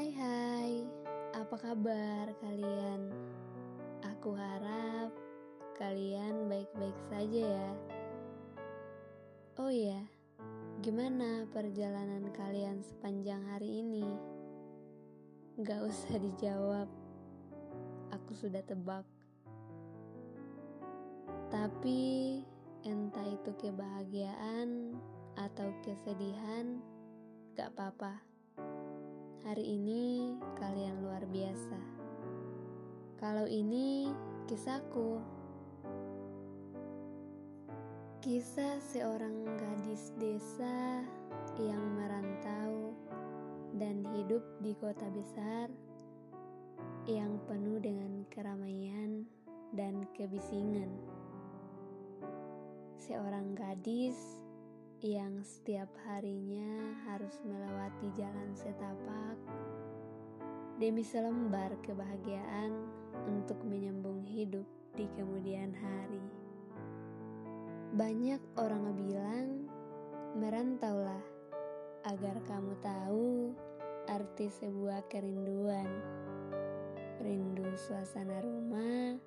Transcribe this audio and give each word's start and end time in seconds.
Hai 0.00 0.16
hai, 0.16 0.72
apa 1.36 1.60
kabar 1.60 2.32
kalian? 2.40 3.12
Aku 4.00 4.32
harap 4.32 5.12
kalian 5.76 6.48
baik-baik 6.48 6.96
saja 7.12 7.44
ya. 7.44 7.72
Oh 9.60 9.68
iya, 9.68 10.00
gimana 10.80 11.44
perjalanan 11.52 12.32
kalian 12.32 12.80
sepanjang 12.80 13.44
hari 13.44 13.84
ini? 13.84 14.08
Gak 15.60 15.84
usah 15.84 16.16
dijawab, 16.16 16.88
aku 18.08 18.32
sudah 18.32 18.64
tebak. 18.64 19.04
Tapi 21.52 22.40
entah 22.88 23.28
itu 23.28 23.52
kebahagiaan 23.52 24.96
atau 25.36 25.68
kesedihan, 25.84 26.80
gak 27.52 27.76
apa-apa. 27.76 28.29
Hari 29.40 29.64
ini 29.64 30.36
kalian 30.60 31.00
luar 31.00 31.24
biasa. 31.24 31.80
Kalau 33.16 33.48
ini 33.48 34.12
kisahku. 34.44 35.16
Kisah 38.20 38.76
seorang 38.84 39.48
gadis 39.56 40.12
desa 40.20 41.00
yang 41.56 41.80
merantau 41.96 42.92
dan 43.80 44.04
hidup 44.12 44.44
di 44.60 44.76
kota 44.76 45.08
besar 45.08 45.72
yang 47.08 47.40
penuh 47.48 47.80
dengan 47.80 48.28
keramaian 48.28 49.24
dan 49.72 50.04
kebisingan. 50.12 50.92
Seorang 53.00 53.56
gadis 53.56 54.20
yang 55.00 55.40
setiap 55.40 55.88
harinya 56.04 56.79
setapak 58.60 59.40
demi 60.76 61.00
selembar 61.00 61.72
kebahagiaan 61.80 62.72
untuk 63.24 63.56
menyambung 63.64 64.20
hidup 64.28 64.68
di 64.92 65.08
kemudian 65.16 65.72
hari. 65.72 66.20
Banyak 67.96 68.40
orang 68.60 68.92
bilang, 68.92 69.48
merantaulah 70.36 71.24
agar 72.04 72.36
kamu 72.44 72.76
tahu 72.84 73.56
arti 74.12 74.52
sebuah 74.52 75.08
kerinduan. 75.08 75.88
Rindu 77.20 77.68
suasana 77.76 78.40
rumah, 78.40 79.20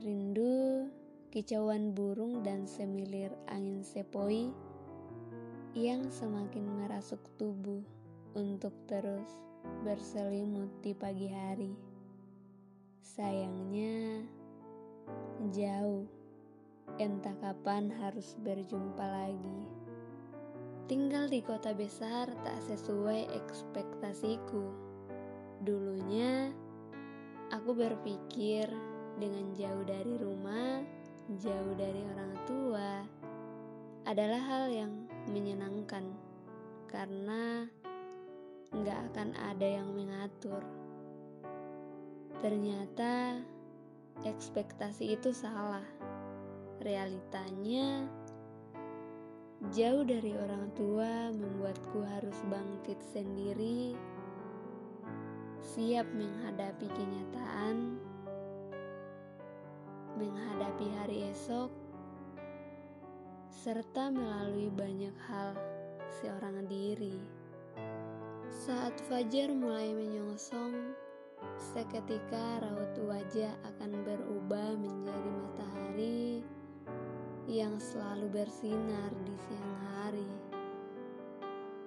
rindu 0.00 0.88
kicauan 1.32 1.96
burung 1.96 2.44
dan 2.44 2.68
semilir 2.68 3.32
angin 3.48 3.80
sepoi 3.80 4.63
yang 5.74 6.06
semakin 6.06 6.62
merasuk 6.78 7.18
tubuh 7.34 7.82
untuk 8.38 8.70
terus 8.86 9.26
berselimut 9.82 10.70
di 10.86 10.94
pagi 10.94 11.26
hari. 11.26 11.74
Sayangnya, 13.02 14.22
jauh, 15.50 16.06
entah 17.02 17.34
kapan 17.42 17.90
harus 17.90 18.38
berjumpa 18.46 19.02
lagi. 19.02 19.60
Tinggal 20.86 21.26
di 21.26 21.42
kota 21.42 21.74
besar 21.74 22.30
tak 22.46 22.58
sesuai 22.70 23.34
ekspektasiku. 23.34 24.70
Dulunya, 25.66 26.54
aku 27.50 27.74
berpikir 27.74 28.70
dengan 29.18 29.50
jauh 29.58 29.82
dari 29.82 30.14
rumah 30.22 30.86
jauh 31.40 31.72
dari 31.72 32.04
orang 32.04 32.36
tua 32.44 33.00
adalah 34.04 34.40
hal 34.44 34.64
yang 34.68 34.92
menyenangkan 35.32 36.04
karena 36.88 37.64
nggak 38.72 38.98
akan 39.12 39.32
ada 39.36 39.68
yang 39.80 39.88
mengatur. 39.96 40.60
Ternyata 42.44 43.40
ekspektasi 44.24 45.16
itu 45.16 45.32
salah. 45.32 45.84
Realitanya 46.84 48.04
jauh 49.72 50.04
dari 50.04 50.36
orang 50.36 50.68
tua 50.76 51.32
membuatku 51.32 52.04
harus 52.04 52.36
bangkit 52.52 53.00
sendiri, 53.16 53.96
siap 55.64 56.04
menghadapi 56.12 56.86
kenyataan 56.92 58.04
menghadapi 60.14 60.86
hari 60.94 61.18
esok, 61.34 61.70
serta 63.64 64.12
melalui 64.12 64.68
banyak 64.68 65.16
hal 65.24 65.56
seorang 66.20 66.68
diri. 66.68 67.16
Saat 68.52 68.92
fajar 69.08 69.56
mulai 69.56 69.88
menyongsong, 69.88 70.92
seketika 71.72 72.60
raut 72.60 72.92
wajah 73.08 73.56
akan 73.64 74.04
berubah 74.04 74.76
menjadi 74.76 75.30
matahari 75.32 76.44
yang 77.48 77.80
selalu 77.80 78.44
bersinar 78.44 79.08
di 79.24 79.32
siang 79.48 79.76
hari. 79.96 80.30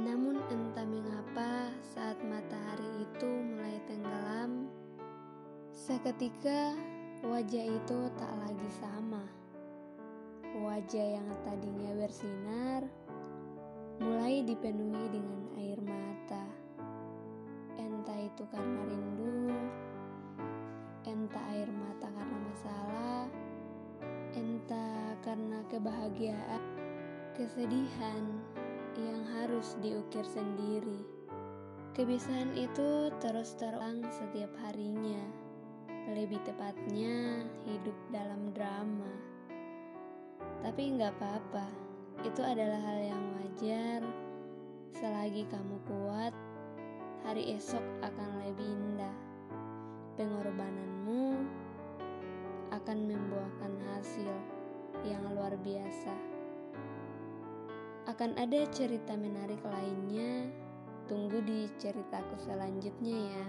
Namun 0.00 0.40
entah 0.48 0.88
mengapa 0.88 1.68
saat 1.84 2.16
matahari 2.24 3.04
itu 3.04 3.28
mulai 3.28 3.76
tenggelam, 3.84 4.72
seketika 5.76 6.72
Wajah 7.18 7.66
itu 7.66 7.98
tak 8.14 8.30
lagi 8.30 8.70
sama. 8.78 9.47
Wajah 10.58 11.06
yang 11.22 11.28
tadinya 11.46 11.94
bersinar 11.94 12.82
mulai 14.02 14.42
dipenuhi 14.42 15.06
dengan 15.06 15.42
air 15.54 15.78
mata. 15.82 16.44
Entah 17.78 18.18
itu 18.18 18.42
karena 18.50 18.82
rindu, 18.90 19.54
entah 21.06 21.44
air 21.54 21.70
mata 21.70 22.10
karena 22.10 22.38
masalah, 22.42 23.24
entah 24.34 25.14
karena 25.22 25.58
kebahagiaan, 25.70 26.62
kesedihan 27.38 28.22
yang 28.98 29.22
harus 29.38 29.78
diukir 29.78 30.26
sendiri. 30.26 31.06
Kebiasaan 31.94 32.54
itu 32.58 33.14
terus 33.22 33.54
terulang 33.58 34.02
setiap 34.10 34.50
harinya 34.66 35.22
lebih 36.14 36.40
tepatnya 36.42 37.46
hidup 37.66 37.96
dalam 38.14 38.50
drama. 38.54 39.27
Tapi 40.68 41.00
nggak 41.00 41.16
apa-apa, 41.16 41.64
itu 42.28 42.44
adalah 42.44 42.76
hal 42.76 43.00
yang 43.00 43.24
wajar. 43.40 44.04
Selagi 44.92 45.48
kamu 45.48 45.80
kuat, 45.88 46.36
hari 47.24 47.56
esok 47.56 47.80
akan 48.04 48.28
lebih 48.44 48.68
indah. 48.76 49.16
Pengorbananmu 50.20 51.40
akan 52.68 52.98
membuahkan 53.00 53.72
hasil 53.96 54.28
yang 55.08 55.24
luar 55.32 55.56
biasa. 55.56 56.12
Akan 58.04 58.36
ada 58.36 58.60
cerita 58.68 59.16
menarik 59.16 59.64
lainnya. 59.64 60.52
Tunggu 61.08 61.40
di 61.48 61.64
ceritaku 61.80 62.44
selanjutnya 62.44 63.16
ya. 63.16 63.46